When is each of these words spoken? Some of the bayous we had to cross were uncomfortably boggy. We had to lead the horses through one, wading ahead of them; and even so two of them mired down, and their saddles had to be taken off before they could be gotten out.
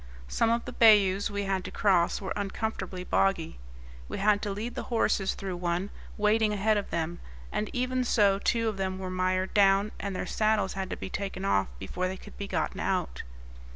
Some 0.27 0.49
of 0.49 0.65
the 0.65 0.71
bayous 0.71 1.29
we 1.29 1.43
had 1.43 1.63
to 1.65 1.69
cross 1.69 2.19
were 2.19 2.33
uncomfortably 2.35 3.03
boggy. 3.03 3.59
We 4.09 4.17
had 4.17 4.41
to 4.41 4.49
lead 4.51 4.73
the 4.73 4.81
horses 4.89 5.35
through 5.35 5.57
one, 5.57 5.91
wading 6.17 6.51
ahead 6.53 6.75
of 6.75 6.89
them; 6.89 7.19
and 7.51 7.69
even 7.71 8.03
so 8.03 8.39
two 8.39 8.67
of 8.67 8.77
them 8.77 8.97
mired 9.15 9.53
down, 9.53 9.91
and 9.99 10.15
their 10.15 10.25
saddles 10.25 10.73
had 10.73 10.89
to 10.89 10.97
be 10.97 11.11
taken 11.11 11.45
off 11.45 11.67
before 11.77 12.07
they 12.07 12.17
could 12.17 12.35
be 12.35 12.47
gotten 12.47 12.79
out. 12.79 13.21